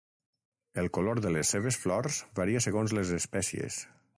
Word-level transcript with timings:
El 0.83 0.89
color 0.97 1.21
de 1.25 1.33
les 1.35 1.51
seves 1.55 1.79
flors 1.83 2.17
varia 2.43 2.65
segons 2.69 2.97
les 3.01 3.13
espècies. 3.19 3.79